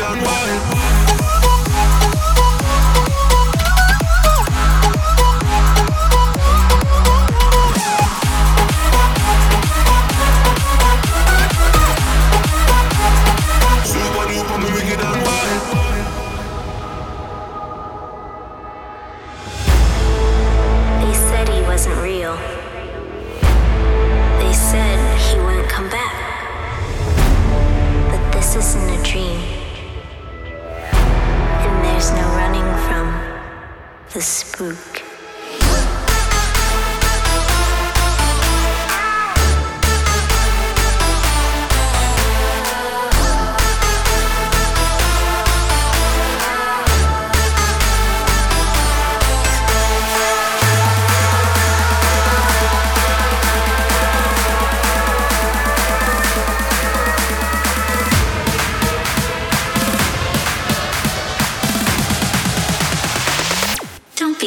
and 0.00 0.22
wild 0.22 0.77
the 34.18 34.24
spook. 34.24 35.07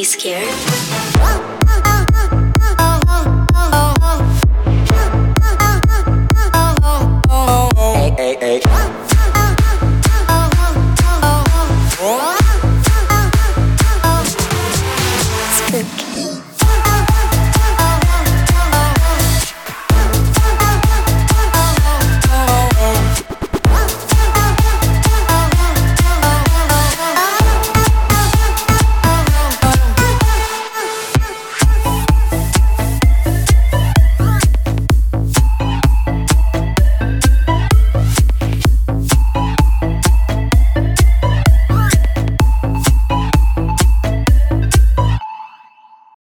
Be 0.02 0.06
scared. 0.06 1.61